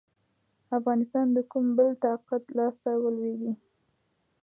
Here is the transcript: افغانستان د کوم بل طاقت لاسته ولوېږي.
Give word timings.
افغانستان 0.77 1.25
د 1.35 1.37
کوم 1.51 1.65
بل 1.77 1.89
طاقت 2.05 2.43
لاسته 2.57 2.89
ولوېږي. 3.03 3.53